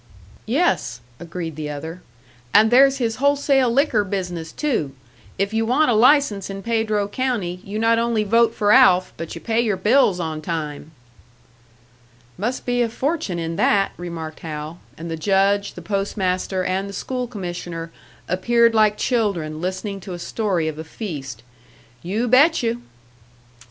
"Yes," 0.47 0.99
agreed 1.19 1.55
the 1.55 1.69
other. 1.69 2.01
"And 2.55 2.71
there's 2.71 2.97
his 2.97 3.17
wholesale 3.17 3.69
liquor 3.69 4.03
business, 4.03 4.51
too. 4.51 4.93
If 5.37 5.53
you 5.53 5.63
want 5.63 5.91
a 5.91 5.93
license 5.93 6.49
in 6.49 6.63
Pedro 6.63 7.07
county, 7.07 7.61
you 7.63 7.77
not 7.77 7.99
only 7.99 8.23
vote 8.23 8.55
for 8.55 8.71
Alf, 8.71 9.13
but 9.15 9.35
you 9.35 9.41
pay 9.41 9.61
your 9.61 9.77
bills 9.77 10.19
on 10.19 10.41
time!" 10.41 10.89
"Must 12.35 12.65
be 12.65 12.81
a 12.81 12.89
fortune 12.89 13.37
in 13.37 13.57
that!" 13.57 13.91
remarked 13.95 14.39
Hal; 14.39 14.79
and 14.97 15.11
the 15.11 15.17
Judge, 15.17 15.75
the 15.75 15.83
Post 15.83 16.17
master 16.17 16.63
and 16.63 16.89
the 16.89 16.93
School 16.93 17.27
commissioner 17.27 17.91
appeared 18.27 18.73
like 18.73 18.97
children 18.97 19.61
listening 19.61 19.99
to 19.99 20.13
a 20.13 20.17
story 20.17 20.67
of 20.67 20.79
a 20.79 20.83
feast. 20.83 21.43
"You 22.01 22.27
bet 22.27 22.63
you!" 22.63 22.81